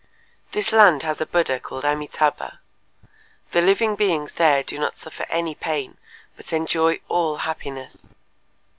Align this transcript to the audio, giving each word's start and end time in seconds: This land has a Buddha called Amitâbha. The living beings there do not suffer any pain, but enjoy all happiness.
This 0.53 0.71
land 0.71 1.03
has 1.03 1.21
a 1.21 1.27
Buddha 1.27 1.59
called 1.59 1.83
Amitâbha. 1.83 2.57
The 3.51 3.61
living 3.61 3.95
beings 3.95 4.33
there 4.33 4.63
do 4.63 4.79
not 4.79 4.97
suffer 4.97 5.27
any 5.29 5.53
pain, 5.53 5.99
but 6.35 6.51
enjoy 6.51 7.01
all 7.07 7.37
happiness. 7.45 7.97